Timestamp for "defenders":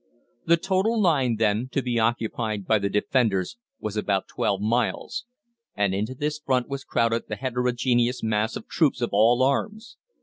2.89-3.57